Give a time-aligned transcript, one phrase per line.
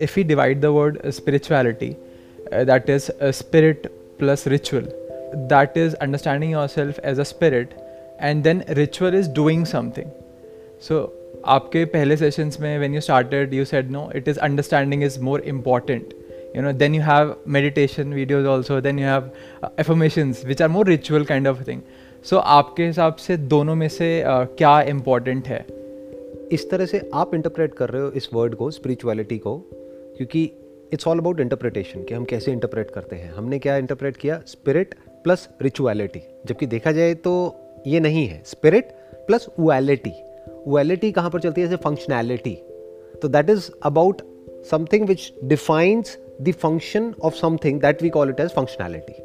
[0.00, 1.96] if we divide the word uh, spirituality,
[2.52, 4.86] uh, that is uh, spirit plus ritual,
[5.48, 7.74] that is understanding yourself as a spirit,
[8.18, 10.10] and then ritual is doing something.
[10.78, 11.12] So,
[11.46, 15.40] आपके पहले sessions में when you started, you said no, it is understanding is more
[15.40, 16.14] important.
[16.54, 19.30] You know, then you have meditation videos also, then you have
[19.62, 21.82] uh, affirmations which are more ritual kind of thing.
[22.25, 25.65] So, आपके हिसाब से दोनों में से uh, क्या important है?
[26.51, 29.57] इस तरह से आप इंटरप्रेट कर रहे हो इस वर्ड को स्पिरिचुअलिटी को
[30.17, 30.43] क्योंकि
[30.93, 34.41] इट्स ऑल अबाउट इंटरप्रिटेशन कि हम कैसे इंटरप्रेट करते हैं। हमने क्या इंटरप्रेट किया?
[34.47, 37.55] स्पिरिट प्लस रिचुअलिटी जबकि देखा जाए तो
[37.87, 38.89] ये नहीं है। स्पिरिट
[39.27, 40.13] प्लस उएलिटी
[40.67, 41.67] उएलिटी कहाँ पर चलती है?
[41.67, 42.55] जैसे फंक्शनैलिटी
[43.21, 44.21] तो that is about
[44.71, 49.24] something which defines the function of something that we call it as functionality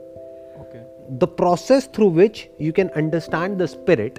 [1.11, 4.19] the process through which you can understand the spirit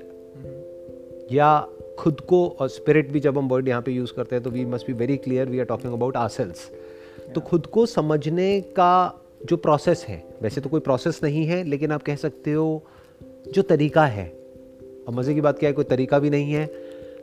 [1.31, 1.59] या
[1.99, 4.65] खुद को और स्पिरिट भी जब हम वर्ड यहाँ पे यूज़ करते हैं तो we
[4.65, 6.69] must be very clear we are talking about ourselves
[7.35, 9.13] तो खुद को समझने का
[9.45, 12.83] जो प्रोसेस है वैसे तो कोई प्रोसेस नहीं है लेकिन आप कह सकते हो
[13.47, 14.25] जो तरीका है
[15.07, 16.65] अब मज़े की बात क्या है कोई तरीका भी नहीं है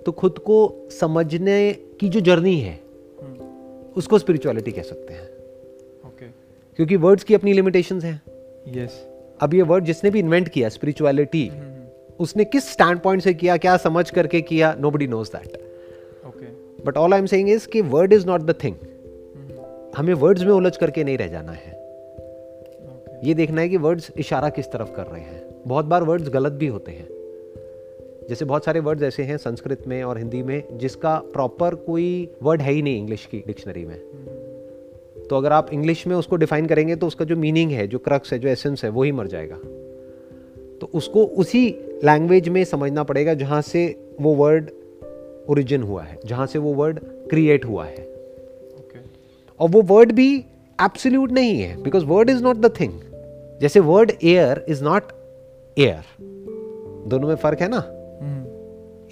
[0.06, 0.58] तो खुद को
[0.90, 3.96] समझने की जो जर्नी है hmm.
[3.96, 5.28] उसको स्पिरिचुअलिटी कह सकते हैं
[6.04, 6.32] okay.
[6.76, 8.20] क्योंकि वर्ड्स की अपनी लिमिटेशंस हैं
[8.68, 9.07] यस yes.
[9.40, 12.18] अब ये वर्ड जिसने भी इन्वेंट किया स्पिरिचुअलिटी hmm.
[12.18, 15.68] उसने किस स्टैंड पॉइंट से किया क्या समझ करके किया nobody knows that
[16.86, 18.74] but all I am saying is कि word is not the thing
[19.96, 21.72] हमें वर्ड्स में उलझ करके नहीं रह जाना है।
[22.82, 23.28] Okay.
[23.28, 26.52] ये देखना है कि वर्ड्स इशारा किस तरफ़ कर रहे हैं। बहुत बार वर्ड्स गलत
[26.52, 27.08] भी होते हैं।
[28.28, 32.62] जैसे बहुत सारे वर्ड्स ऐसे हैं संस्कृत में और हिंदी में जिसका प्रॉपर कोई वर्ड
[32.62, 34.00] है ही नहीं इंग्लिश की डिक्शनरी में।
[35.30, 38.32] तो अगर आप इंग्लिश में उसको डिफाइन करेंगे तो उसका जो मीनिंग है जो क्रक्स
[38.32, 39.56] है जो एसेंस है वो ही मर जाएगा।
[40.80, 41.70] तो उसको उसी
[42.04, 44.70] लैंग्वेज में समझना पड़ेगा जहाँ से वो वर्ड
[45.48, 49.20] ओरिजिन हुआ है जहाँ से वो वर्ड क्रिएट हुआ है। Okay.
[49.60, 50.38] और वो वर्ड भी
[50.82, 52.92] एब्सोल्यूट नहीं है because word is not the thing
[53.60, 55.02] जैसे word air is not
[55.78, 56.24] air
[57.06, 57.84] दोनों में फ़र्क है ना?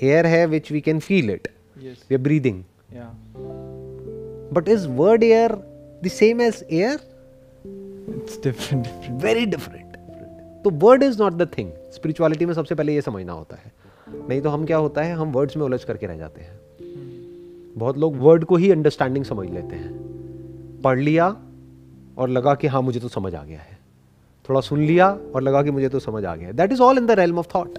[0.03, 0.35] Air hmm.
[0.35, 1.49] है which we can feel it
[1.79, 2.65] we are breathing
[4.53, 7.01] but is word air the same as air
[8.17, 8.87] it's different
[9.25, 9.85] very different
[10.65, 13.73] तो word is not the thing spirituality में सबसे पहले ये समझना होता है।
[14.29, 15.15] नहीं तो हम क्या होता है?
[15.15, 16.59] हम वर्ड्स में उलझ करके रह जाते हैं।
[17.79, 21.29] बहुत लोग वर्ड को ही अंडरस्टैंडिंग समझ लेते हैं। पढ़ लिया
[22.19, 23.79] और लगा कि हाँ मुझे तो समझ आ गया है।
[24.49, 27.07] थोड़ा सुन लिया और लगा कि मुझे तो समझ आ गया that is all in
[27.07, 27.79] the realm of thought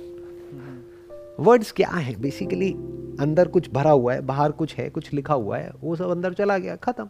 [1.39, 2.15] words क्या है?
[2.21, 2.71] बेसिकली
[3.19, 6.33] अंदर कुछ भरा हुआ है बाहर कुछ है कुछ लिखा हुआ है वो सब अंदर
[6.33, 7.07] चला गया खत्म।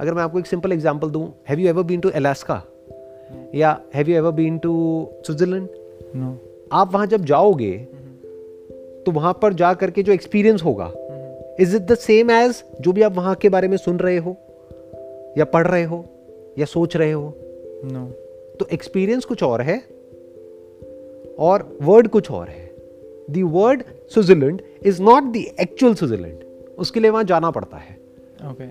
[0.00, 2.62] अगर मैं आपको एक सिंपल एग्ज़ाम्पल दूँ have you ever been to Alaska
[3.54, 4.74] या have you ever been to
[5.26, 5.68] Switzerland
[6.16, 6.38] no
[6.72, 7.72] आप वहाँ जब जाओगे
[9.06, 10.92] तो वहाँ पर जा करके जो एक्सपीरियंस होगा
[11.60, 14.36] is it the same as जो भी आप वहाँ के बारे में सुन रहे हो
[15.38, 16.04] या पढ़ रहे हो
[16.58, 17.34] या सोच रहे हो?
[17.84, 18.12] No no.
[18.58, 19.78] तो एक्सपीरियंस कुछ और है
[21.38, 22.66] और वर्ड कुछ और है।
[23.30, 23.82] The word
[24.14, 26.44] Switzerland is not the actual Switzerland
[26.78, 27.96] उसके लिए वहाँ जाना पड़ता है।
[28.52, 28.68] Okay.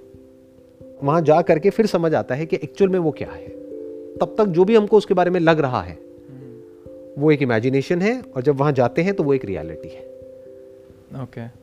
[1.03, 3.47] वहाँ जा करके फिर समझ आता है कि एक्चुअल में वो क्या है।
[4.17, 6.05] तब तक जो भी हमको उसके बारे में लग रहा है
[7.17, 10.05] वो एक इमेजिनेशन है और जब वहाँ जाते हैं तो वो एक रियलिटी है।
[11.23, 11.59] Okay okay.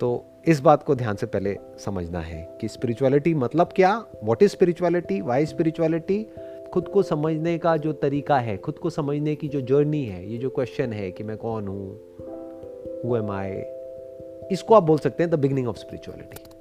[0.00, 4.50] तो इस बात को ध्यान से पहले समझना है कि स्पिरिचुअलिटी मतलब क्या what is
[4.50, 6.26] spirituality why spirituality
[6.72, 10.38] खुद को समझने का जो तरीका है खुद को समझने की जो जर्नी है ये
[10.38, 12.00] जो क्वेश्चन है कि मैं कौन हूँ
[13.04, 13.50] हु एम आई
[14.52, 16.51] इसको आप बोल सकते हैं the beginning of spirituality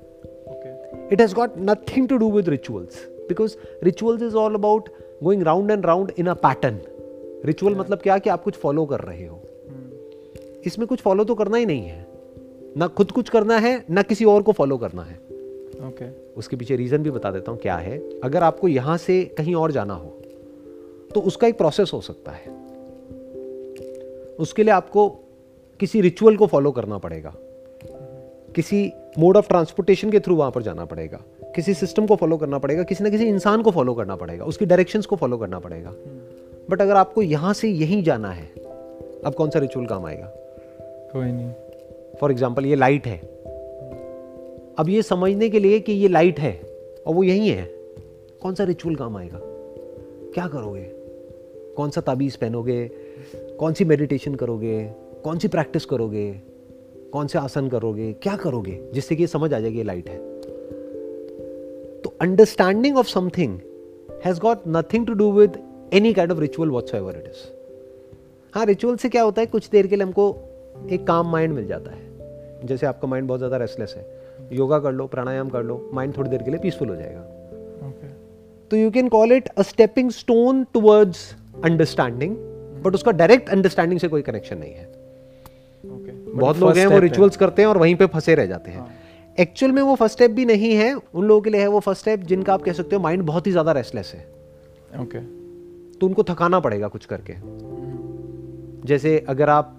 [1.12, 4.90] it has got nothing to do with rituals because rituals is all about
[5.24, 6.80] going round and round in a pattern
[7.46, 9.42] ritual मतलब क्या कि आप कुछ फॉलो कर रहे हो?
[9.68, 10.68] Hmm.
[10.68, 12.08] इसमें कुछ फॉलो तो करना ही नहीं है।
[12.78, 15.20] ना खुद कुछ करना है ना किसी और को फॉलो करना है।
[15.72, 16.38] Okay.
[16.38, 19.72] उसके पीछे रीजन भी बता देता हूँ क्या है। अगर आपको यहाँ से कहीं और
[19.72, 20.10] जाना हो
[21.14, 22.44] तो उसका एक प्रोसेस हो सकता है।
[24.40, 25.10] उसके लिए आपको
[25.80, 27.36] किसी रिचुअल को फॉलो करना पड़ेगा।
[28.56, 31.20] किसी मोड ऑफ़ ट्रांसपोर्टेशन के थ्रू वहाँ पर जाना पड़ेगा।
[31.56, 34.66] किसी सिस्टम को फॉलो करना पड़ेगा किसी ना किसी इंसान को फॉलो करना पड़ेगा उसकी
[34.66, 35.94] डायरेक्शंस को फॉलो करना पड़ेगा।
[36.70, 38.48] बट अगर आपको यहाँ से यहीं जाना है
[39.26, 40.32] अब कौन सा रिचुअल काम आएगा?
[41.14, 41.52] कोई नहीं।
[42.20, 43.18] फॉर एग्ज़ाम्पल ये लाइट है।
[44.80, 46.54] अब ये समझने के लिए कि ये लाइट है
[47.08, 47.64] और वो यहीं है
[48.42, 49.40] कौन सा रिचुअल काम आएगा?
[50.34, 50.86] क्या करोगे?
[51.78, 52.86] कौन सा ताबीज़ पहनोगे?
[53.60, 54.84] कौन सी मेडिटेशन करोगे?
[55.24, 56.51] कौन सी प्रैक्टिस करोगे?
[57.14, 58.14] कौन से आसन करोगे?
[58.14, 58.80] क्या करोगे?
[58.94, 60.18] जिससे कि समझ आ जाएगी लाइट है।
[62.02, 63.60] तो understanding of something
[64.26, 65.58] has got nothing to do with
[65.94, 67.40] any kind of ritual whatsoever it is.
[68.54, 69.46] हाँ रिचुअल से क्या होता है?
[69.46, 70.36] कुछ देर के लिए हमको
[70.92, 74.06] एक काम माइंड मिल जाता है। जैसे आपका माइंड बहुत ज़्यादा रेस्टलेस है।
[74.54, 77.22] योगा कर लो प्राणायाम कर लो माइंड थोड़ी देर के लिए पीसफुल हो जाएगा।
[77.90, 78.12] Okay.
[78.72, 81.36] तो you can call it a stepping stone towards
[81.66, 82.36] understanding
[82.84, 85.01] but उसका डायरेक्ट अंडरस्टैंडिंग से कोई कनेक्शन नहीं है.
[86.34, 88.86] बहुत लोग हैं वो रिचुअल्स करते हैं और वहीं पे फंसे रह जाते हैं।
[89.38, 91.80] एक्चुअल हाँ। में वो फ़र्स्ट स्टेप भी नहीं है उन लोगों के लिए है वो
[91.80, 94.22] फ़र्स्ट स्टेप जिनका आप कह सकते हो माइंड बहुत ही ज़्यादा रेस्टलेस है।
[94.94, 95.26] Okay okay.
[96.00, 97.34] तो उनको थकाना पड़ेगा कुछ करके।
[98.88, 99.78] जैसे अगर आप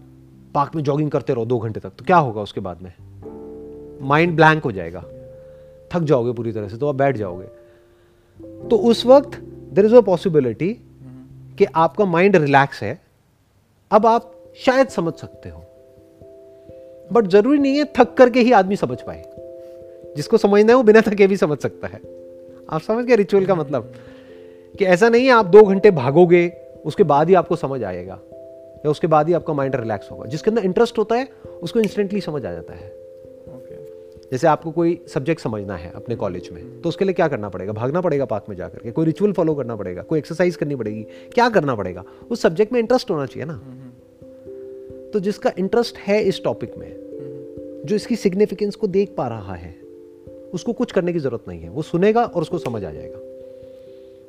[0.54, 2.92] पार्क में जॉगिंग करते रहो दो घंटे तक तो क्या होगा उसके बाद में?
[4.02, 5.00] माइंड ब्लैंक हो जाएगा।
[5.90, 7.46] थक जाओगे पूरी तरह से तो आप बैठ जाओगे।
[8.68, 9.38] तो उस वक्त
[9.72, 10.72] देर इज़ अ पॉसिबिलिटी
[11.58, 13.00] कि आपका माइंड रिलैक्स है।
[13.90, 14.32] अब आप
[14.64, 15.64] शायद समझ सकते हो।
[17.12, 19.22] बट ज़रूरी नहीं है थक करके ही आदमी समझ पाए।
[20.16, 22.00] जिसको समझना है वो बिना थके भी समझ सकता है।
[22.70, 23.92] आप समझ गए रिचुअल का मतलब?
[24.78, 26.52] कि ऐसा नहीं है आप दो घंटे भागोगे
[26.84, 28.18] उसके बाद ही आपको समझ आएगा
[28.84, 31.28] या उसके बाद ही आपका माइंड रिलैक्स होगा। जिसके अंदर इंटरेस्ट होता है
[31.62, 33.02] उसको इंस्टेंटली समझ आ जाता है।
[34.32, 37.72] जैसे आपको कोई सब्जेक्ट समझना है अपने कॉलेज में तो उसके लिए क्या करना पड़ेगा?
[37.72, 41.02] भागना पड़ेगा पार्क में जाकर के। कोई रिचुअल फॉलो करना पड़ेगा कोई एक्सरसाइज करनी पड़ेगी।
[41.34, 42.04] क्या करना पड़ेगा?
[42.30, 43.60] उस सब्जेक्ट में इंटरेस्ट होना चाहिए ना।
[45.12, 47.02] तो जिसका इंटरेस्ट है इस टॉपिक में
[47.86, 49.74] जो इसकी सिग्निफिकेंस को देख पा रहा है
[50.54, 53.18] उसको कुछ करने की ज़रूरत नहीं है। वो सुनेगा और उसको समझ आ जाएगा।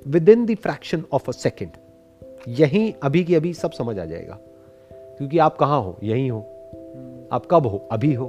[0.29, 1.69] Within the fraction of a second
[2.47, 4.39] यहीं अभी की अभी सब समझ आ जाएगा।
[4.91, 5.97] क्योंकि आप कहाँ हो?
[6.03, 6.39] यहीं हो।
[7.31, 7.87] आप कब हो?
[7.91, 8.27] अभी हो।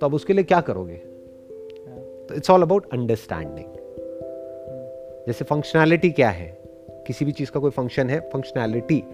[0.00, 0.96] तो अब उसके लिए क्या करोगे?
[2.28, 3.66] तो इट्स ऑल अबाउट अंडरस्टैंडिंग
[5.26, 6.58] जैसे फंक्शनैलिटी क्या है?
[6.90, 9.04] किसी भी चीज़ का कोई फ़ंक्शन है functionality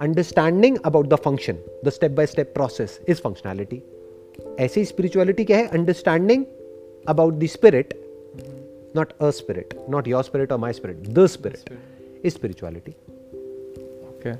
[0.00, 3.82] understanding about the function the step by step process is functionality
[4.58, 5.66] ऐसी स्पिरिचुअलिटी क्या है?
[5.68, 6.44] Understanding
[7.08, 7.94] about the spirit
[8.96, 11.72] not a spirit not your spirit और my spirit the spirit
[12.24, 12.90] is spirituality
[14.08, 14.34] okay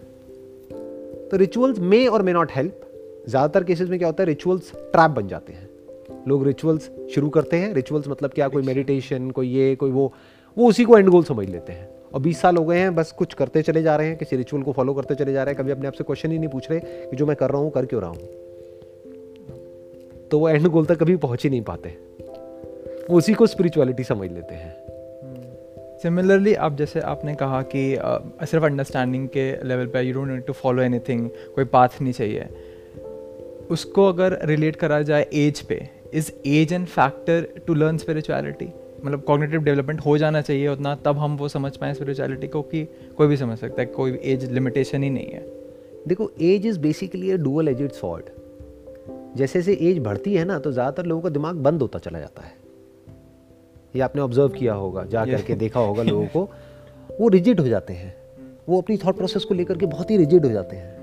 [1.28, 2.80] तो rituals may और may not help
[3.28, 4.26] ज़्यादातर cases में क्या होता है?
[4.26, 5.68] रिचुअल्स ट्रैप बन जाते हैं।
[6.28, 8.48] लोग रिचुअल्स शुरू करते हैं। रिचुअल्स मतलब क्या?
[8.48, 10.12] कोई मेडिटेशन कोई ये कोई वो।
[10.56, 13.12] वो उसी को एंड गोल समझ लेते हैं। और 20 साल हो गए हैं बस
[13.12, 15.62] कुछ करते चले जा रहे हैं किसी रिचुअल को फॉलो करते चले जा रहे हैं
[15.62, 17.70] कभी अपने आप से क्वेश्चन ही नहीं पूछ रहे कि जो मैं कर रहा हूँ
[17.70, 18.28] कर क्यों रहा हूँ।
[20.28, 21.88] तो वो एंड गोल तक कभी पहुँच ही नहीं पाते।
[23.10, 24.76] वो उसी को स्पिरिचुअलिटी समझ लेते हैं।
[26.02, 30.44] सिमिलरली आप जैसे आपने कहा कि uh, सिर्फ़ अंडरस्टैंडिंग के लेवल पे you don't need
[30.44, 32.46] to follow anything कोई पाथ नहीं चाहिए।
[33.70, 38.72] उसको अगर रिलेट करा जाए एज पे is age an factor to learn spirituality
[39.04, 42.84] मतलब कॉग्निटिव डेवलपमेंट हो जाना चाहिए उतना तब हम वो समझ पाएँ स्पिरिचुअलिटी को कि
[43.16, 45.46] कोई भी समझ सकता है कोई एज लिमिटेशन ही नहीं है।
[46.08, 48.30] देखो age is basically a dual edged sword
[49.36, 52.42] जैसे जैसे एज बढ़ती है ना तो ज़्यादातर लोगों का दिमाग बंद होता चला जाता
[52.42, 52.52] है।
[53.96, 56.48] ये आपने ऑब्ज़र्व किया होगा जा करके देखा होगा लोगों को।
[57.20, 58.14] वो रिजिड हो जाते हैं।
[58.68, 60.98] वो अपनी थॉट प्रोसेस को लेकर के बहुत ही रिजिड हो जाते हैं।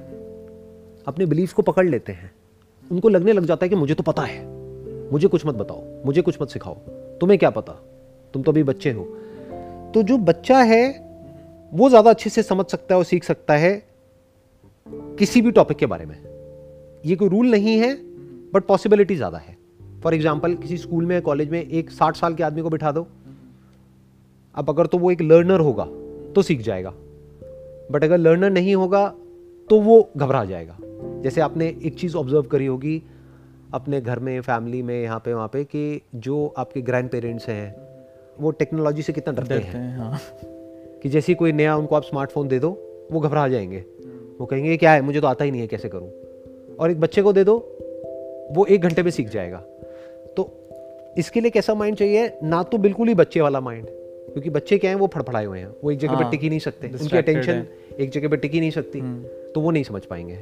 [1.07, 2.31] अपने बिलीफ को पकड़ लेते हैं।
[2.91, 4.45] उनको लगने लग जाता है कि मुझे तो पता है।
[5.11, 6.77] मुझे कुछ मत बताओ मुझे कुछ मत सिखाओ।
[7.22, 7.74] तुम्हें क्या पता?
[8.34, 9.04] तुम तो अभी बच्चे हो।
[9.94, 10.86] तो जो बच्चा है,
[11.72, 13.72] वो ज़्यादा अच्छे से समझ सकता है और सीख सकता है
[14.88, 16.16] किसी भी टॉपिक के बारे में।
[17.06, 17.94] ये कोई रूल नहीं है
[18.54, 19.58] बट पॉसिबिलिटी ज़्यादा है।
[20.04, 23.08] फॉर एग्ज़ाम्पल किसी स्कूल में कॉलेज में एक साठ साल के आदमी को बिठा दो।
[24.56, 25.86] अब अगर तो वो एक लर्नर होगा
[26.36, 26.94] तो सीख जाएगा।
[27.92, 29.08] बट अगर लर्नर नहीं होगा
[29.69, 30.78] तो वो घबरा जाएगा।
[31.24, 33.02] जैसे आपने एक चीज़ ऑब्ज़र्व करी होगी
[33.74, 37.76] अपने घर में फैमिली में यहाँ पे वहाँ पे कि जो आपके ग्रैंड पेरेंट्स हैं
[38.40, 40.19] वो टेक्नोलॉजी से कितना डरते हैं, हैं। हाँ।
[41.04, 42.69] कि जैसे कोई नया उनको आप स्मार्टफ़ोन दे दो
[43.12, 43.78] वो घबरा जाएँगे।
[44.40, 45.02] वो कहेंगे क्या है?
[45.02, 46.12] मुझे तो आता ही नहीं है कैसे करूँ?
[46.76, 47.57] और एक बच्चे को दे दो
[48.52, 49.57] वो एक घंटे में सीख जाएगा।
[50.38, 50.69] तो
[51.18, 52.38] इसके लिए कैसा माइंड चाहिए?
[52.44, 55.76] ना तो बिल्कुल ही बच्चे वाला माइंड क्योंकि बच्चे क्या हैं वो फड़फड़ाए हुए हैं।
[55.83, 57.66] वो एक जगह पर टिक ही नहीं सकते। उनकी अटेंशन
[58.00, 60.36] एक जगह पर टिक नहीं सकती। हम्म। तो वो नहीं समझ पाएँगे।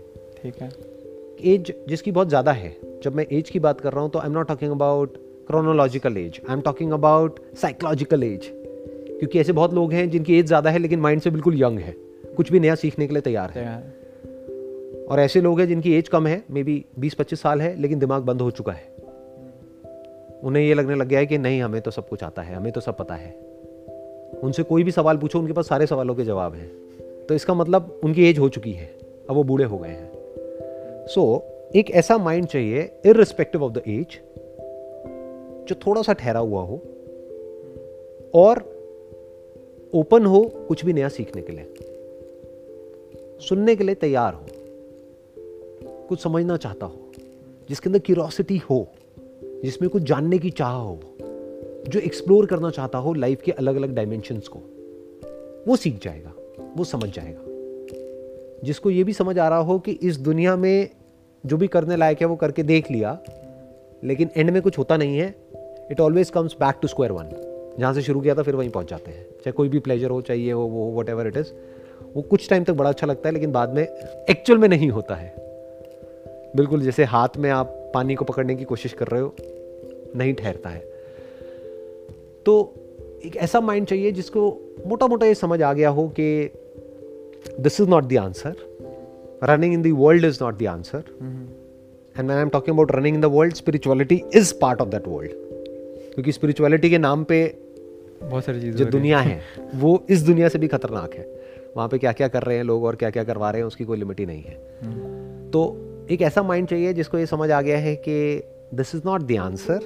[0.44, 0.95] ठीक है।
[1.44, 4.28] एज जिसकी बहुत ज़्यादा है। जब मैं एज की बात कर रहा हूँ तो I
[4.28, 8.50] am not talking about chronological age I am talking about psychological age
[9.10, 11.96] क्योंकि ऐसे बहुत लोग हैं जिनकी एज ज़्यादा है लेकिन माइंड से बिल्कुल यंग है।
[12.38, 13.78] कुछ भी नया सीखने के लिए तैयार है।
[15.06, 18.00] और ऐसे लोग हैं जिनकी एज कम है मे बी बीस पच्चीस साल है लेकिन
[18.00, 18.94] दिमाग बंद हो चुका है।
[20.44, 22.72] उन्हें ये लगने लग गया है कि नहीं हमें तो सब कुछ आता है हमें
[22.72, 23.32] तो सब पता है।
[24.44, 26.70] उनसे कोई भी सवाल पूछो उनके पास सारे सवालों के जवाब हैं।
[27.28, 28.86] तो इसका मतलब उनकी एज हो चुकी है।
[29.30, 30.15] अब वो बूढ़े हो गए हैं।
[31.08, 34.20] सो so, एक ऐसा माइंड चाहिए इरिस्पेक्टिव ऑफ़ द एज
[35.68, 36.82] जो थोड़ा सा ठहरा हुआ हो
[38.36, 38.76] और
[39.94, 41.74] ओपन हो कुछ भी नया सीखने के लिए।
[43.40, 44.46] सुनने के लिए तैयार हो।
[46.10, 47.00] कुछ समझना चाहता हो
[47.70, 48.88] जिसके अंदर क्यूरोसिटी हो
[49.64, 51.00] जिसमें कुछ जानने की चाह हो
[51.88, 54.60] जो एक्सप्लोर करना चाहता हो लाइफ के अलग अलग डायमेंशंस को।
[55.68, 56.34] वो सीख जाएगा
[56.78, 57.55] वो समझ जाएगा।
[58.66, 60.90] जिसको ये भी समझ आ रहा हो कि इस दुनिया में
[61.44, 63.18] जो भी करने लायक है वो करके देख लिया,
[64.04, 65.34] लेकिन एंड में कुछ होता नहीं है।
[65.92, 67.30] It always comes back to square one
[67.80, 70.22] जहाँ से शुरू किया था, फिर वहीं पहुँच जाते हैं। चाहे कोई भी प्लेजर हो,
[70.22, 71.52] चाहिए हो, वो वट एवर इट इज़
[72.16, 75.16] वो कुछ टाइम तक बड़ा अच्छा लगता है, लेकिन बाद में एक्चुअल में नहीं होता
[75.16, 75.34] है।
[76.56, 79.36] बिल्कुल जैसे हाथ में आप पानी को पकड़ने की कोशिश कर रहे हो,
[80.16, 80.80] नहीं ठहरता है।
[82.46, 82.74] तो
[83.26, 84.42] एक ऐसा माइंड चाहिए जिसको
[84.88, 86.50] मोटा मोटा ये समझ आ गया हो कि
[87.60, 88.56] this is not the answer
[89.44, 91.04] running in the world is not the answer
[92.20, 95.32] and I am talking about running in the world spirituality is part of that world
[96.14, 97.58] क्योंकि स्पिरिचुअलिटी के नाम पे
[98.24, 99.42] बहुत सारी चीज़ें जो दुनिया है।
[99.76, 101.28] वो इस दुनिया से भी खतरनाक है।
[101.78, 103.86] वहाँ पे क्या क्या कर रहे हैं लोग और क्या क्या करवा रहे हैं उसकी
[103.86, 105.78] कोई लिमिट ही नहीं है। हम्म। तो
[106.12, 109.38] एक ऐसा माइंड चाहिए जिसको ये समझ आ गया है कि this is not the
[109.38, 109.80] answer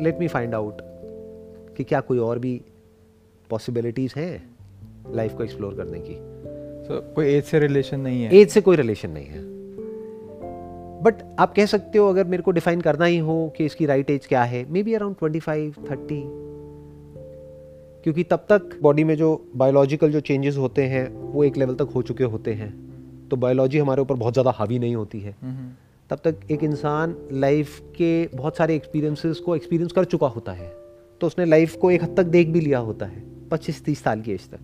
[0.00, 0.78] let me find out
[1.76, 2.60] कि क्या कोई और भी
[3.50, 4.56] पॉसिबिलिटीज़ हैं
[5.14, 6.14] लाइफ को एक्सप्लोर करने की।
[6.84, 9.42] So, कोई एज से रिलेशन नहीं है। एज से कोई रिलेशन नहीं है।
[11.02, 14.06] बट आप कह सकते हो अगर मेरे को डिफाइन करना ही हो कि इसकी राइट
[14.06, 16.22] right एज क्या है may be around twenty five thirty
[18.04, 21.92] क्योंकि तब तक बॉडी में जो बायोलॉजिकल जो चेंजेस होते हैं वो एक लेवल तक
[21.94, 25.34] हो चुके होते हैं। तो बायोलॉजी हमारे ऊपर बहुत ज़्यादा हावी नहीं होती है।
[26.10, 30.68] तब तक एक इंसान लाइफ के बहुत सारे एक्सपीरियंसेस को एक्सपीरियंस कर चुका होता है।
[31.20, 34.20] तो उसने लाइफ को एक हद तक देख भी लिया होता है पच्चीस तीस साल
[34.20, 34.60] की एज तक।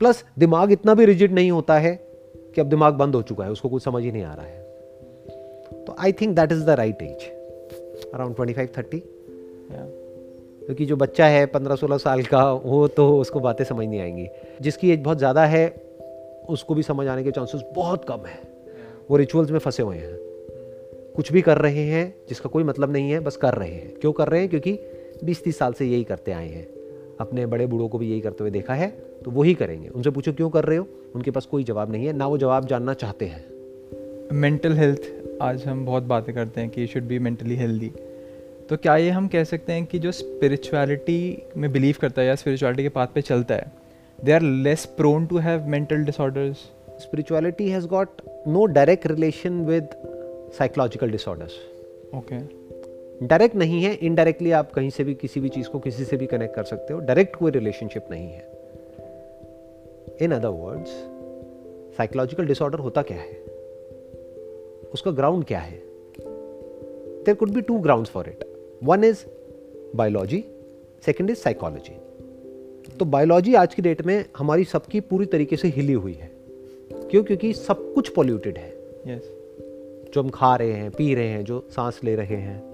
[0.00, 1.94] प्लस दिमाग इतना भी रिजिड नहीं होता है
[2.54, 5.84] कि अब दिमाग बंद हो चुका है उसको कुछ समझ ही नहीं आ रहा है।
[5.84, 7.24] तो I think that is the right age
[8.14, 9.02] around twenty five thirty
[10.64, 14.26] क्योंकि जो बच्चा है पंद्रह सोलह साल का वो तो उसको बातें समझ नहीं आएँगी।
[14.60, 15.68] जिसकी एज बहुत ज़्यादा है
[16.48, 18.38] उसको भी समझ आने के चांसेस बहुत कम है।
[19.10, 20.16] वो रिचुअल्स में फंसे हुए हैं।
[21.16, 24.12] कुछ भी कर रहे हैं जिसका कोई मतलब नहीं है बस कर रहे हैं। क्यों
[24.12, 24.48] कर रहे हैं?
[24.48, 24.78] क्योंकि
[25.24, 26.66] बीस तीस साल से यही करते आए हैं।
[27.20, 28.88] अपने बड़े बूढ़ों को भी यही करते हुए देखा है
[29.24, 30.86] तो वही करेंगे। उनसे पूछो क्यों कर रहे हो?
[31.14, 33.44] उनके पास कोई जवाब नहीं है ना वो जवाब जानना चाहते हैं।
[34.32, 35.00] मेंटल हेल्थ
[35.42, 37.92] आज हम बहुत बातें करते हैं कि शुड बी मेंटली हेल्दी
[38.68, 42.34] तो क्या ये हम कह सकते हैं कि जो स्पिरिचुअलिटी में बिलीव करता है या
[42.34, 43.72] स्पिरिचुअलिटी के पाथ पे चलता है
[44.24, 46.56] they are less prone to have mental disorders
[47.02, 48.08] spirituality has got
[48.48, 49.88] no direct relation with
[50.58, 51.52] psychological disorders
[52.14, 52.61] okay
[53.22, 56.26] direct नहीं है इनडायरेक्टली आप कहीं से भी किसी भी चीज़ को किसी से भी
[56.26, 58.48] कनेक्ट कर सकते हो। डायरेक्ट कोई रिलेशनशिप नहीं है।
[60.20, 60.90] In other words
[61.96, 63.44] psychological disorder होता क्या है?
[64.92, 65.82] उसका ग्राउंड क्या है?
[67.24, 68.44] There could be two ground for it
[68.82, 69.24] one is
[69.96, 70.44] biology
[71.06, 71.96] second is psychology
[72.98, 76.30] तो बायोलॉजी आज की डेट में हमारी सबकी पूरी तरीके से हिली हुई है।
[76.92, 77.24] क्यों?
[77.24, 79.26] क्योंकि सब कुछ पॉल्यूटेड है। Yes.
[80.14, 82.71] जो हम खा रहे हैं पी रहे हैं जो सांस ले रहे हैं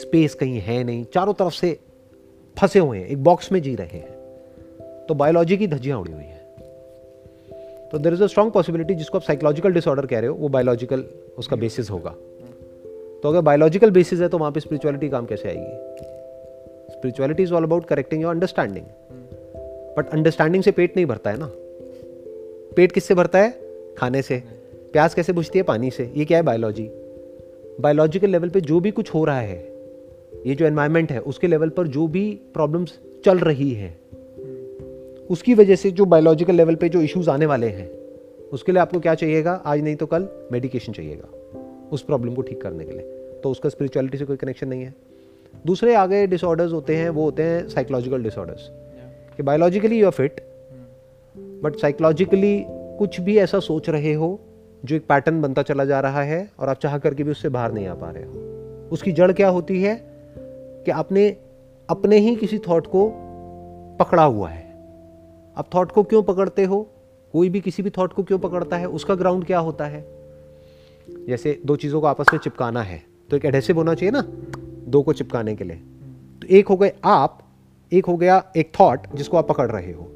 [0.00, 1.78] स्पेस कहीं है नहीं चारों तरफ़ से
[2.58, 4.16] फंसे हुए हैं एक बॉक्स में जी रहे हैं।
[5.06, 6.38] तो बायोलॉजी की धज्जियाँ उड़ी हुई हैं।
[7.88, 11.04] तो there is a strong possibility जिसको आप साइकोलॉजिकल डिसऑर्डर कह रहे हो वो बायोलॉजिकल
[11.38, 12.10] उसका बेसिस होगा।
[13.22, 16.92] तो अगर बायोलॉजिकल बेसिस है तो वहाँ पे स्पिरिचुअलिटी काम कैसे आएगी?
[16.92, 18.86] Spirituality is all about correcting your understanding
[19.96, 21.50] but understanding से पेट नहीं भरता है ना।
[22.76, 23.50] पेट किससे भरता है?
[23.98, 24.42] खाने से।
[24.92, 25.62] प्यास कैसे बुझती है?
[25.62, 26.88] पानी से। ये क्या है बायोलॉजी
[27.80, 29.56] बायोलॉजिकल लेवल पे जो भी कुछ हो रहा है
[30.48, 33.98] ये जो एनवायरमेंट है उसके लेवल पर जो भी प्रॉब्लम्स चल रही है
[35.30, 37.90] उसकी वजह से जो बायोलॉजिकल लेवल पे जो इश्यूज़ आने वाले हैं
[38.52, 39.52] उसके लिए आपको क्या चाहिएगा?
[39.52, 41.28] आज नहीं तो कल मेडिकेशन चाहिएगा
[41.92, 43.02] उस प्रॉब्लम को ठीक करने के लिए।
[43.42, 44.94] तो उसका स्पिरिचुअलिटी से कोई कनेक्शन नहीं है।
[45.66, 48.68] दूसरे आगे डिसऑर्डर्स होते हैं वो होते हैं साइकोलॉजिकल डिसऑर्डर्स
[49.36, 50.40] कि biologically you are fit
[51.36, 54.40] but psychologically कुछ भी ऐसा सोच रहे हो
[54.84, 57.72] जो एक पैटर्न बनता चला जा रहा है और आप चाह करके भी उससे बाहर
[57.72, 58.32] नहीं आ पा रहे हो।
[58.92, 60.17] उसकी जड़ क्या होती है?
[60.88, 61.28] कि आपने
[61.88, 63.00] अपने ही किसी थॉट को
[64.00, 64.62] पकड़ा हुआ है।
[65.56, 66.80] आप थॉट को क्यों पकड़ते हो?
[67.34, 68.86] कोई भी किसी भी थॉट को क्यों पकड़ता है?
[68.88, 70.00] उसका ग्राउंड क्या होता है?
[71.28, 74.22] जैसे दो चीज़ों को आपस में चिपकाना है तो एक एडेसिव होना चाहिए ना
[74.88, 75.76] दो को चिपकाने के लिए।
[76.42, 77.38] तो एक हो गए आप
[77.92, 80.08] एक हो गया एक थॉट जिसको आप पकड़ रहे हो।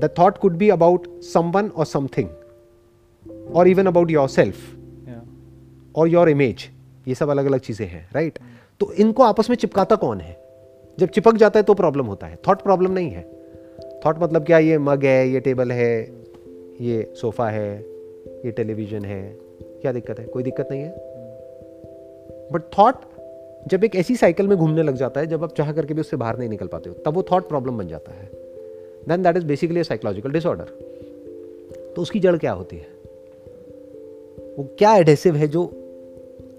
[0.00, 2.28] The thought could be about someone और समथिंग
[3.54, 4.76] और इवन अबाउट योर सेल्फ
[5.96, 6.70] और योर इमेज
[7.08, 8.55] ये सब अलग अलग चीज़ें हैं राइट right?
[8.80, 10.36] तो इनको आपस में चिपकाता कौन है?
[10.98, 13.22] जब चिपक जाता है तो प्रॉब्लम होता है। थॉट प्रॉब्लम नहीं है।
[14.06, 14.58] थॉट मतलब क्या?
[14.58, 16.12] ये मग है, ये टेबल है,
[16.80, 17.78] ये सोफ़ा है,
[18.44, 20.26] ये टेलीविज़न है। क्या दिक्कत है?
[20.26, 20.90] कोई दिक्कत नहीं है?
[22.52, 22.94] बट थॉट
[23.68, 26.16] जब एक ऐसी साइकिल में घूमने लग जाता है, जब आप चाह करके भी उससे
[26.16, 28.30] बाहर नहीं निकल पाते हो, तब वो थॉट प्रॉब्लम बन जाता है।
[29.08, 30.64] Then that is basically psychological disorder
[31.96, 32.86] तो उसकी जड़ क्या होती है?
[34.58, 35.64] वो क्या एडेसिव है जो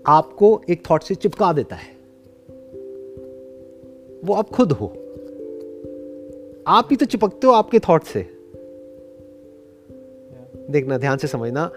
[0.08, 1.97] आपको एक थॉट से चिपका देता है?
[4.26, 4.88] वो आप खुद हो।
[6.68, 8.22] आप ही तो चिपकते हो आपके थॉट से।
[10.70, 11.72] देखना ध्यान से समझना।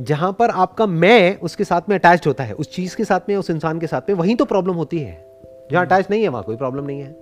[0.00, 3.36] जहाँ पर आपका मैं उसके साथ में अटैच होता है उस चीज़ के साथ में
[3.36, 5.40] उस इंसान के साथ में वहीं तो प्रॉब्लम होती है।
[5.72, 7.12] जहाँ अटैच हम्म। नहीं है वहाँ कोई प्रॉब्लम नहीं है।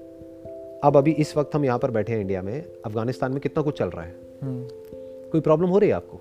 [0.84, 3.78] अब अभी इस वक्त हम यहाँ पर बैठे हैं इंडिया में अफ़गानिस्तान में कितना कुछ
[3.78, 4.68] चल रहा है। हम्म।
[5.30, 6.20] कोई प्रॉब्लम हो रही है आपको?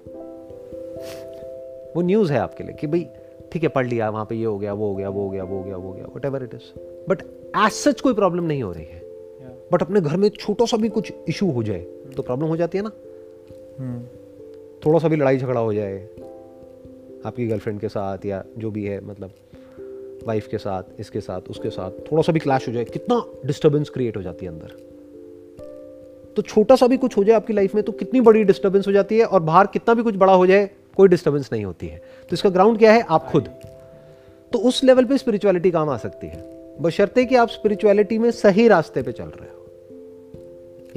[1.96, 3.08] वो न्यूज़ है आपके लिए कि भाई
[3.54, 5.44] ठीक है पढ़ लिया वहाँ पे ये हो गया वो हो गया वो हो गया
[5.44, 6.80] वो हो गया वो हो गया whatever it is
[7.10, 7.22] but
[7.58, 9.00] as such कोई प्रॉब्लम नहीं हो रही है.
[9.72, 11.80] बट अपने घर में छोटा सा भी कुछ इशू हो जाए
[12.16, 12.90] तो प्रॉब्लम हो जाती है ना?
[12.90, 14.86] Hmm.
[14.86, 16.10] थोड़ा सा भी लड़ाई झगड़ा हो जाए
[17.26, 19.32] आपकी गर्लफ्रेंड के साथ या जो भी है मतलब
[20.28, 23.90] वाइफ के साथ इसके साथ उसके साथ थोड़ा सा भी क्लैश हो जाए कितना डिस्टर्बेंस
[23.90, 24.94] क्रिएट हो जाती है अंदर?
[26.36, 28.92] तो छोटा सा भी कुछ हो जाए आपकी लाइफ में तो कितनी बड़ी डिस्टर्बेंस हो
[28.92, 31.98] जाती है और बाहर कितना भी कुछ बड़ा हो जाए कोई डिस्टर्बेंस नहीं होती है।
[31.98, 33.06] तो इसका ग्राउंड क्या है?
[33.10, 33.50] आप खुद।
[34.52, 38.68] तो उस लेवल पे स्पिरिचुअलिटी काम आ सकती है। बशर्ते कि आप स्पिरिचुअलिटी में सही
[38.68, 39.66] रास्ते पे चल रहे हो।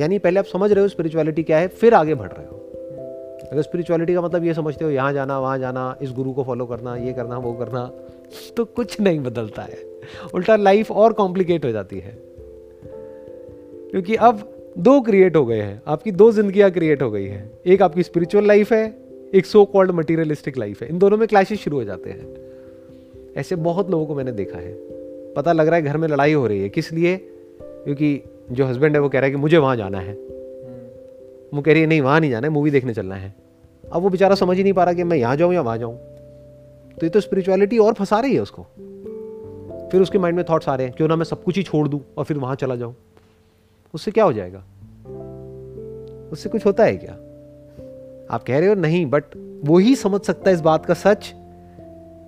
[0.00, 2.52] यानी पहले आप समझ रहे हो स्पिरिचुअलिटी क्या है, फिर आगे बढ़ रहे हो।
[3.52, 6.66] अगर स्पिरिचुअलिटी का मतलब ये समझते हो, यहाँ जाना, वहाँ जाना, इस गुरु को फॉलो
[6.66, 7.92] करना, ये करना, वो करना
[8.56, 9.78] तो कुछ नहीं बदलता है।
[10.34, 12.18] उल्टा लाइफ और कॉम्प्लिकेट हो जाती है।
[13.90, 17.82] क्योंकि अब दो क्रिएट हो गए हैं। आपकी दो जिंदगियाँ क्रिएट हो गई हैं। एक
[17.82, 21.76] आपकी स्पिरिचुअल लाइफ है एक सो कॉल्ड मटीरियलिस्टिक लाइफ है। इन दोनों में क्लैशेस शुरू
[21.76, 22.34] हो जाते हैं।
[23.36, 24.74] ऐसे बहुत लोगों को मैंने देखा है।
[25.34, 27.16] पता लग रहा है घर में लड़ाई हो रही है। किस लिए?
[27.62, 30.14] क्योंकि जो हस्बैंड है, वो कह रहा है कि मुझे वहाँ जाना है।
[31.54, 33.34] वो कह रही है, नहीं, वहाँ नहीं जाना है मूवी देखने चलना है।
[33.92, 35.96] अब वो बेचारा समझ ही नहीं पा रहा कि मैं यहाँ जाऊँ या वहाँ जाऊँ।
[37.00, 38.62] तो ये तो स्पिरिचुअलिटी और फंसा रही है उसको।
[39.92, 41.88] फिर उसके माइंड में थॉट्स आ रहे हैं, क्यों ना मैं सब कुछ ही छोड़
[41.88, 42.96] दूँ और फिर वहाँ चला जाऊँ?
[43.94, 44.64] उससे क्या हो जाएगा?
[46.32, 47.18] उससे कुछ होता है क्या?
[48.30, 49.24] आप कह रहे हो, नहीं बट
[49.64, 51.34] वो ही समझ सकता है इस बात का सच,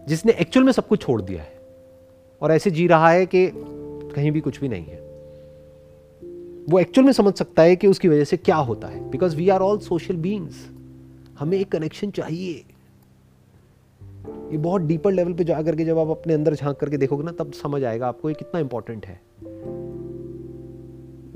[0.09, 1.53] जिसने एक्चुअल में सब कुछ छोड़ दिया है।
[2.43, 3.51] और ऐसे जी रहा है कि
[4.15, 5.09] कहीं भी कुछ भी नहीं है।
[6.69, 9.49] वो एक्चुअल में समझ सकता है कि उसकी वजह से क्या होता है because we
[9.49, 10.69] are all social beings
[11.39, 12.65] हमें एक कनेक्शन चाहिए।
[14.51, 17.33] ये बहुत डीपर लेवल पे जा करके जब आप अपने अंदर झाँक करके देखोगे ना,
[17.33, 19.21] तब समझ आएगा आपको ये कितना इंपॉर्टेंट है।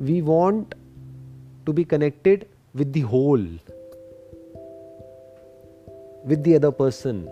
[0.00, 0.74] We want
[1.66, 2.44] to be connected
[2.76, 3.58] with the whole
[6.26, 7.28] with the other person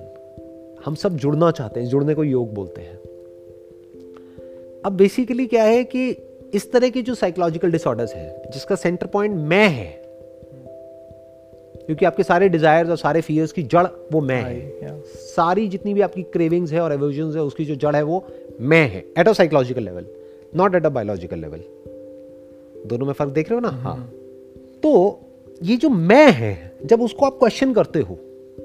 [0.85, 2.97] हम सब जुड़ना चाहते हैं जुड़ने को योग बोलते हैं।
[4.85, 6.11] अब बेसिकली क्या है कि
[6.55, 10.03] इस तरह के जो साइकोलॉजिकल डिसऑर्डर्स है जिसका सेंटर पॉइंट मैं है
[11.87, 16.01] क्योंकि आपके सारे डिजायर्स और सारे फियर्स की जड़ वो मैं है। सारी जितनी भी
[16.01, 18.25] आपकी क्रेविंग्स है और एवर्जन है उसकी जो जड़ है वो
[18.61, 20.07] मैं है at a psychological level
[20.57, 21.61] not at a biological level
[22.87, 23.69] दोनों में फ़र्क देख रहे हो ना?
[23.69, 24.83] हाँ। mm-hmm.
[24.83, 25.21] तो
[25.63, 28.19] ये जो मैं है जब उसको आप क्वेश्चन करते हो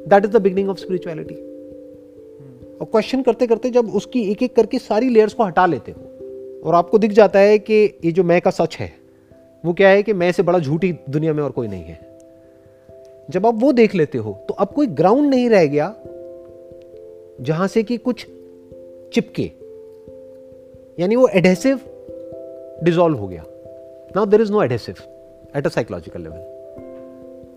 [0.08, 1.36] that is the beginning of spirituality
[2.76, 6.02] और क्वेश्चन करते करते जब उसकी एक एक करके सारी लेयर्स को हटा लेते हो
[6.66, 7.74] और आपको दिख जाता है कि
[8.06, 8.92] ये जो मैं का सच है
[9.66, 12.00] वो क्या है कि मैं से बड़ा झूठी दुनिया में और कोई नहीं है।
[13.30, 15.96] जब आप वो देख लेते हो तो अब कोई ग्राउंड नहीं रह गया
[17.42, 18.26] जहाँ से कि कुछ
[19.14, 19.52] चिपके।
[21.00, 21.80] यानी वो एडहेसिव
[22.84, 23.44] डिजोल्व हो गया।
[24.16, 24.96] Now there is no adhesive
[25.58, 26.38] at a psychological level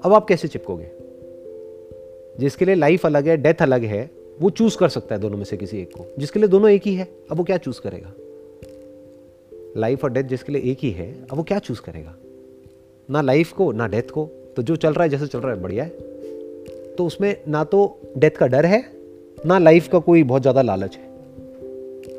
[0.04, 0.97] अब आप कैसे चिपकोगे?
[2.40, 5.44] जिसके लिए लाइफ अलग है डेथ अलग है, वो चूज़ कर सकता है दोनों में
[5.44, 8.12] से किसी एक को। जिसके लिए दोनों एक ही है, अब वो क्या चूज़ करेगा?
[9.76, 12.14] लाइफ और डेथ जिसके लिए एक ही है, अब वो क्या चूज़ करेगा?
[13.10, 14.24] ना लाइफ को, ना डेथ को।
[14.56, 15.90] तो जो चल रहा है, जैसे चल रहा है, बढ़िया है।
[16.94, 18.92] तो उसमें ना तो डेथ का डर है,
[19.46, 21.04] ना लाइफ का कोई बहुत ज़्यादा लालच है।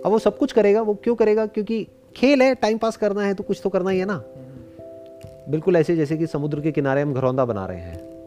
[0.06, 1.46] अब वो सब कुछ करेगा, वो क्यों करेगा?
[1.46, 4.24] क्योंकि खेल है टाइम पास करना है तो कुछ तो करना ही है ना।
[5.50, 8.19] बिल्कुल ऐसे जैसे कि समुद्र के किनारे हम घरौंदा बना रहे हैं।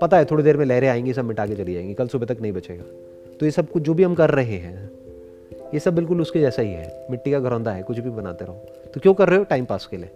[0.00, 2.40] पता है, थोड़ी देर में लहरें आएँगी, सब मिटा के चली जाएँगी, कल सुबह तक
[2.42, 2.84] नहीं बचेगा।
[3.40, 4.90] तो ये सब कुछ जो भी हम कर रहे हैं,
[5.74, 8.54] ये सब बिल्कुल उसके जैसा ही है। मिट्टी का घरौंदा है, कुछ भी बनाते रहो।
[8.94, 9.44] तो क्यों कर रहे हो?
[9.44, 10.10] टाइम पास के लिए।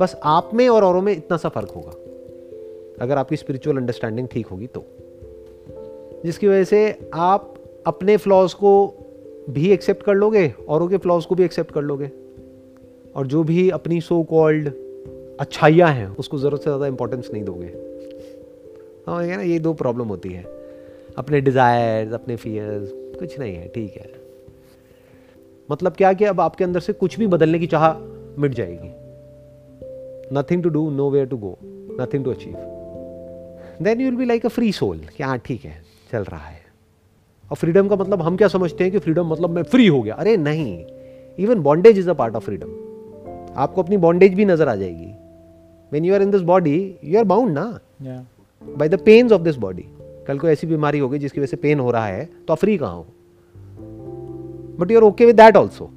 [0.00, 1.92] बस आप में और औरों में इतना सा फ़र्क होगा।
[3.04, 4.84] अगर आपकी स्पिरिचुअल अंडरस्टैंडिंग ठीक होगी तो।
[6.24, 7.54] जिसकी वजह से आप
[7.86, 8.94] अपने फ्लॉज को
[9.50, 12.10] भी एक्सेप्ट कर लोगे, औरों के फ्लॉज को भी एक्सेप्ट कर लोगे।
[13.16, 14.72] और जो भी अपनी सो कॉल्ड
[15.40, 17.66] अच्छाइयाँ हैं, उसको ज़रूरत से ज़्यादा इंपॉर्टेंस नहीं दोगे।
[19.06, 20.44] हाँ ना, ये दो प्रॉब्लम होती है।
[21.18, 24.10] अपने डिज़ायर्स अपने फियर्स कुछ नहीं है, ठीक है।
[25.68, 27.92] मतलब क्या कि अब आपके अंदर से कुछ भी बदलने की चाह
[28.40, 28.90] मिट जाएगी।
[30.32, 31.56] Nothing to do nowhere to go
[32.00, 32.54] nothing to achieve
[33.82, 35.80] then you will be like a free soul कि हाँ ठीक है,
[36.12, 36.64] चल रहा है।
[37.50, 40.14] और फ्रीडम का मतलब हम क्या समझते हैं कि फ्रीडम मतलब मैं फ्री हो गया।
[40.14, 40.84] अरे नहीं
[41.38, 42.70] even bondage is a part of freedom
[43.56, 45.12] आपको अपनी बॉन्डेज भी नज़र आ जाएगी।
[45.92, 48.26] When you are in this body you are bound ना।
[48.62, 49.84] By the pains of this body
[50.26, 52.58] कल को ऐसी बीमारी हो गई जिसकी वजह से पेन हो रहा है तो आप
[52.58, 53.06] फ्री कहाँ हो?
[54.80, 55.90] But you are okay with that also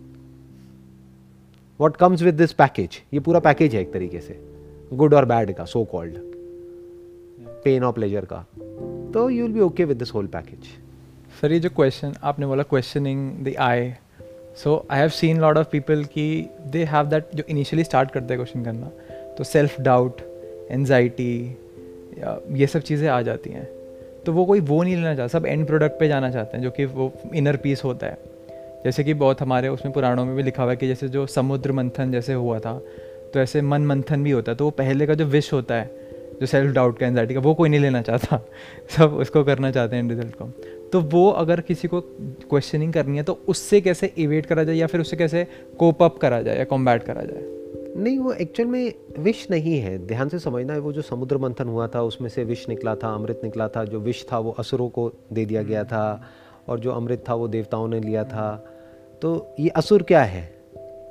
[1.79, 4.39] what comes with this package ये पूरा पैकेज है एक तरीके से।
[4.93, 6.13] गुड और बैड का सो कॉल्ड
[7.63, 8.45] पेन और प्लेजर का।
[9.13, 10.63] तो you will be okay with this whole package
[11.41, 13.91] sir ये जो क्वेश्चन आपने बोला questioning the I
[14.55, 18.33] so I have seen lot of people कि दे हैव दैट जो इनिशियली स्टार्ट करते
[18.33, 18.91] हैं क्वेश्चन करना
[19.37, 20.21] तो सेल्फ डाउट
[20.71, 21.57] एनजाइटी
[22.51, 23.67] ये सब चीज़ें आ जाती हैं।
[24.25, 26.71] तो वो कोई वो नहीं लेना चाहता। सब एंड प्रोडक्ट पे जाना चाहते हैं, जो
[26.71, 28.17] कि वो इनर पीस होता है।
[28.85, 31.71] जैसे कि बहुत हमारे उसमें पुराणों में भी लिखा हुआ है कि जैसे जो समुद्र
[31.71, 32.81] मंथन जैसे हुआ था
[33.33, 35.91] तो ऐसे मन मंथन भी होता है। तो वो पहले का जो विश होता है,
[36.39, 38.45] जो सेल्फ डाउट का एनजाइटी का, वो कोई नहीं लेना चाहता।
[38.89, 40.45] सब उसको करना चाहते हैं रिज़ल्ट को।
[40.93, 44.87] तो वो अगर किसी को क्वेश्चनिंग करनी है तो उससे कैसे इवेट करा जाए या
[44.87, 45.47] फिर उससे कैसे
[45.79, 47.58] कोप अप करा जाए या कॉम्बैट करा जाए?
[47.97, 51.67] नहीं वो एक्चुअल में विष नहीं है। ध्यान से समझना है वो जो समुद्र मंथन
[51.67, 54.89] हुआ था उसमें से विष निकला था अमृत निकला था जो विष था वो असुरों
[54.89, 56.21] को दे दिया गया था
[56.67, 58.55] और जो अमृत था वो देवताओं ने लिया था।
[59.21, 60.43] तो ये असुर क्या है?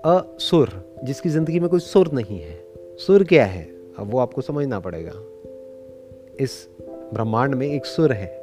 [0.04, 0.70] असुर
[1.04, 2.58] जिसकी ज़िंदगी में कोई सुर नहीं है।
[2.98, 3.64] सुर क्या है?
[3.98, 5.12] अब वो आपको समझना पड़ेगा।
[6.40, 6.68] इस
[7.14, 8.36] ब्रह्मांड में एक सुर है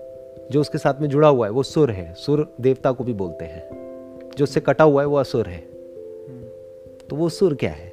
[0.52, 3.46] जो उसके साथ में जुड़ा हुआ है वो सुर है। सुर देवता को भी बोलते
[3.46, 3.70] हैं।
[4.38, 5.60] जो उससे कटा हुआ है वो असुर है।
[7.10, 7.85] तो वो सुर क्या है?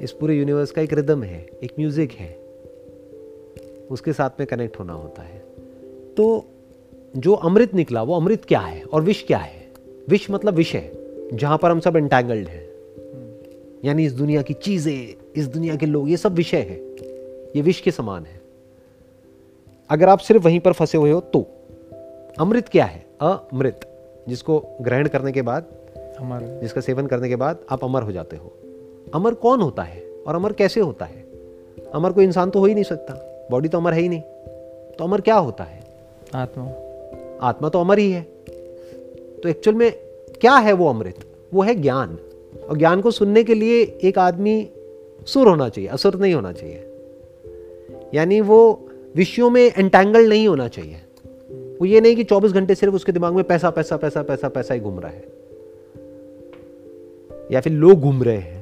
[0.00, 2.30] इस पूरे यूनिवर्स का एक रिदम है एक म्यूज़िक है।
[3.90, 5.38] उसके साथ में कनेक्ट होना होता है।
[6.16, 6.44] तो
[7.16, 9.66] जो अमृत निकला वो अमृत क्या है और विष क्या है?
[10.08, 10.90] विष मतलब विषय
[11.34, 12.66] जहाँ पर हम सब एंटैंगल्ड हैं।
[13.84, 16.76] यानी इस दुनिया की चीज़ें इस दुनिया के लोग ये सब विषय है।
[17.56, 18.40] ये विष के समान है।
[19.90, 21.46] अगर आप सिर्फ़ वहीं पर फंसे हुए हो तो
[22.40, 23.04] अमृत क्या है?
[23.20, 23.80] अमृत
[24.28, 25.66] जिसको ग्रहण करने के बाद
[26.20, 28.52] अमर। जिसका सेवन करने के बाद आप अमर हो जाते हो।
[29.14, 31.24] अमर कौन होता है और अमर कैसे होता है?
[31.94, 34.20] अमर कोई इंसान तो हो ही नहीं सकता। बॉडी तो अमर है ही नहीं।
[34.90, 35.84] तो अमर क्या होता है?
[36.34, 36.64] आत्मा।
[37.48, 38.22] आत्मा तो अमर ही है।
[39.42, 39.92] तो एक्चुअल में
[40.40, 41.14] क्या है वो अमृत?
[41.54, 42.18] वो है ज्ञान।
[42.70, 44.68] और ज्ञान को सुनने के लिए एक आदमी
[45.26, 46.84] सुर होना चाहिए असुर नहीं होना चाहिए।
[48.14, 50.96] यानी वो विषयों में एंटेंगल नहीं होना चाहिए।
[51.50, 54.74] वो ये नहीं कि 24 घंटे सिर्फ़ उसके दिमाग में पैसा पैसा पैसा पैसा पैसा
[54.74, 55.24] ही घूम रहा है।
[57.52, 58.57] या फिर लोग घूम रहे हैं।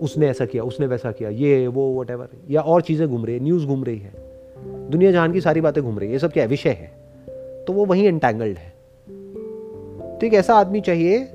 [0.00, 3.42] उसने ऐसा किया, उसने वैसा किया, ये, वो वट या और चीज़ें घूम रही है
[3.42, 4.12] न्यूज़ घूम रही है,
[4.90, 6.96] दुनिया जहान की सारी बातें घूम रही है, ये सब क्या विषय है
[7.64, 8.68] तो वो वहीं एंटेंगल्ड है।
[10.18, 11.28] तो एक ऐसा आदमी चाहिए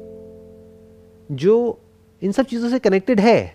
[1.31, 1.79] जो
[2.21, 3.53] इन सब चीज़ों से कनेक्टेड है,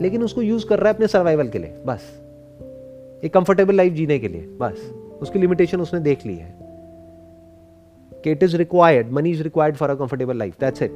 [0.00, 2.00] लेकिन उसको यूज़ कर रहा है अपने सर्वाइवल के लिए, बस।
[3.24, 6.54] एक कंफर्टेबल लाइफ जीने के लिए, बस। उसकी लिमिटेशन उसने देख ली है।
[8.24, 10.94] कि it is required money is required for a comfortable life that's it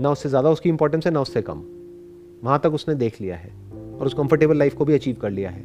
[0.00, 1.64] ना उससे ज़्यादा उसकी इंपॉर्टेंस है, ना उससे कम।
[2.44, 3.52] वहाँ तक उसने देख लिया है
[4.00, 5.64] और उस कंफर्टेबल लाइफ को भी अचीव कर लिया है।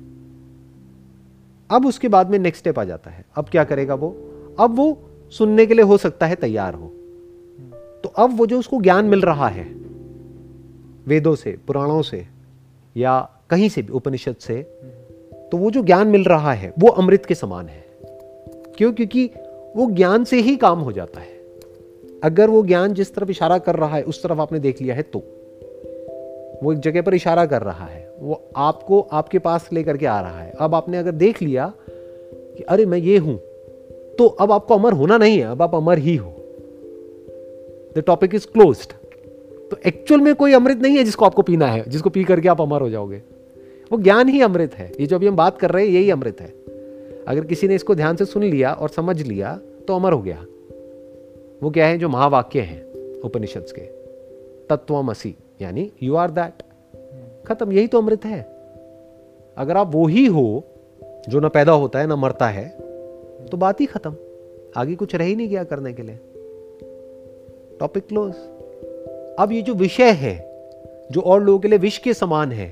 [1.72, 4.18] अब उसके बाद में नेक्स्ट स्टेप आ जाता है। अब क्या करेगा वो?
[4.60, 6.88] अब वो सुनने के लिए हो सकता है तैयार हो।
[8.04, 9.64] तो अब वो जो उसको ज्ञान मिल रहा है,
[11.08, 12.28] वेदों से, पुराणों से,
[12.98, 14.62] या कहीं से भी, उपनिषद से
[15.52, 17.86] तो वो जो ज्ञान मिल रहा है, वो अमृत के समान है।
[18.78, 18.94] क्यों?
[18.94, 19.26] क्योंकि
[19.76, 21.46] वो ज्ञान से ही काम हो जाता है।
[22.24, 25.02] अगर वो ज्ञान जिस तरफ़ इशारा कर रहा है, उस तरफ़ आपने देख लिया है
[25.02, 25.41] तो।
[26.64, 30.20] वो एक जगह पर इशारा कर रहा है। वो आपको आपके पास लेकर के आ
[30.22, 33.38] रहा है। अब आपने अगर देख लिया कि अरे मैं ये हूँ
[34.18, 36.30] तो अब आपको अमर होना नहीं है, अब आप अमर ही हो।
[37.96, 38.88] द टॉपिक इज़ क्लोज
[39.72, 42.62] तो एक्चुअल में कोई अमृत नहीं है जिसको आपको पीना है, जिसको पी करके आप
[42.62, 43.22] अमर हो जाओगे।
[43.92, 46.42] वो ज्ञान ही अमृत है। ये जो अभी हम बात कर रहे हैं, यही अमृत
[46.42, 46.54] है।
[47.28, 50.46] अगर किसी ने इसको ध्यान से सुन लिया और समझ लिया तो अमर हो गया।
[51.64, 51.98] वो क्या है?
[51.98, 52.82] जो महावाक्य है
[53.24, 53.82] उपनिषद के।
[54.68, 56.64] तत्वमसी यानी यू आर दैट
[57.48, 58.42] खत्म, यही तो अमृत है।
[59.58, 60.64] अगर आप वो ही हो
[61.30, 62.68] जो ना पैदा होता है, ना मरता है
[63.46, 64.16] तो बात ही खत्म।
[64.78, 66.20] आगे कुछ रह ही नहीं गया करने के लिए।
[67.80, 68.34] टॉपिक क्लोज
[69.40, 70.36] अब ये जो विषय है,
[71.12, 72.70] जो और लोगों के लिए विष के समान है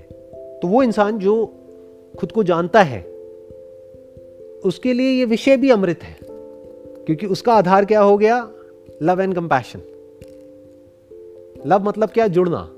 [0.60, 1.34] तो वो इंसान जो
[2.13, 3.02] खुद को जानता है,
[4.65, 8.38] उसके लिए ये विषय भी अमृत है। क्योंकि उसका आधार क्या हो गया?
[9.02, 9.82] लव एंड कंपैशन
[11.65, 12.28] लव मतलब क्या?
[12.28, 12.69] जुड़ना।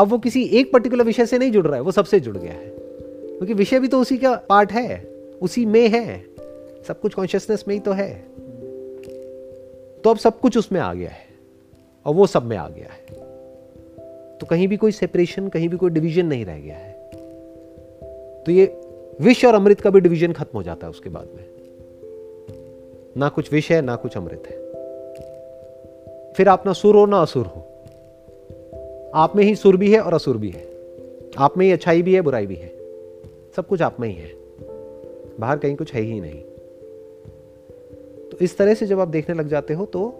[0.00, 2.52] अब वो किसी एक पर्टिकुलर विषय से नहीं जुड़ रहा है, वो सबसे जुड़ गया
[2.52, 2.72] है।
[3.36, 5.04] क्योंकि विषय भी तो उसी का पार्ट है,
[5.42, 6.24] उसी में है।
[6.88, 8.24] सब कुछ कॉन्शियसनेस में ही तो है।
[10.04, 11.26] तो अब सब कुछ उसमें आ गया है,
[12.06, 13.20] और वो सब में आ गया है।
[14.38, 16.92] तो कहीं भी कोई सेपरेशन कहीं भी कोई डिवीज़न नहीं रह गया है।
[18.44, 18.80] तो ये
[19.20, 21.44] विष और अमृत का भी डिवीज़न खत्म हो जाता है उसके बाद में।
[23.16, 24.56] ना कुछ विष है, ना कुछ अमृत है।
[26.32, 27.66] फिर आप ना सुर हो, ना असुर हो।
[29.14, 30.68] आप में ही सुर भी है और असुर भी है।
[31.38, 32.68] आप में ही अच्छाई भी है, बुराई भी है।
[33.56, 34.30] सब कुछ आप में ही है।
[35.40, 36.42] बाहर कहीं कुछ है ही नहीं।
[38.30, 40.14] तो इस तरह से जब आप देखने लग जाते हो तो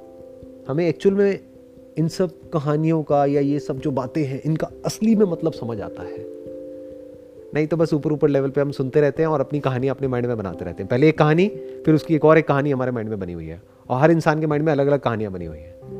[0.68, 1.40] हमें एक्चुअल में
[1.98, 5.80] इन सब कहानियों का या ये सब जो बातें हैं, इनका असली में मतलब समझ
[5.80, 6.26] आता है।
[7.54, 10.08] नहीं तो बस ऊपर ऊपर लेवल पे हम सुनते रहते हैं और अपनी कहानी अपने
[10.08, 11.48] माइंड में बनाते रहते हैं। पहले एक कहानी,
[11.84, 14.40] फिर उसकी एक और एक कहानी हमारे माइंड में बनी हुई है। और हर इंसान
[14.40, 15.99] के माइंड में अलग अलग कहानियाँ बनी हुई है।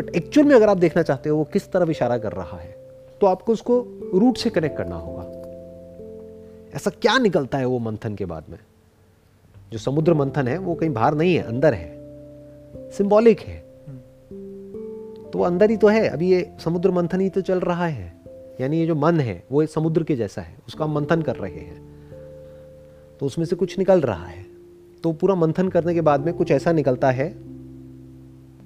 [0.00, 2.80] बट एक्चुअल में अगर आप देखना चाहते हो वो किस तरफ़ इशारा कर रहा है
[3.20, 5.22] तो आपको उसको रूट से कनेक्ट करना होगा।
[6.76, 8.58] ऐसा क्या निकलता है वो मंथन के बाद में?
[9.72, 11.98] जो समुद्र मंथन है, वो कहीं बाहर नहीं है, अंदर है।
[12.90, 13.58] सिंबॉलिक है।
[15.30, 18.16] तो वो अंदर ही तो है। अभी ये समुद्र मंथन ही तो चल रहा है।
[18.60, 21.52] यानी ये जो मन है, वो समुद्र के जैसा है। उसका हम मंथन कर रहे
[21.52, 21.82] हैं।
[23.20, 24.46] तो उसमें से कुछ निकल रहा है।
[25.02, 27.49] तो पूरा मंथन करने के बाद में कुछ ऐसा निकलता है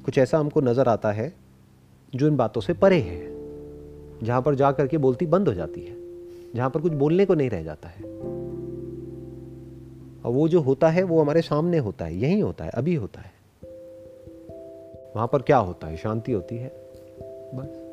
[0.05, 1.35] कुछ ऐसा हमको नज़र आता है
[2.15, 3.35] जो इन बातों से परे है।
[4.23, 5.97] जहाँ पर जाकर के बोलती बंद हो जाती है।
[6.55, 8.03] जहाँ पर कुछ बोलने को नहीं रह जाता है।
[10.21, 13.21] और वो जो होता है, वो हमारे सामने होता है, यही होता है, अभी होता
[13.21, 13.33] है।
[15.17, 15.97] वहाँ पर क्या होता है?
[15.97, 16.73] शांति होती है।
[17.55, 17.84] बस।